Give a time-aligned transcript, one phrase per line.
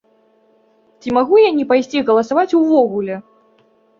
[1.01, 3.21] Ці магу я не пайсці галасаваць увогуле?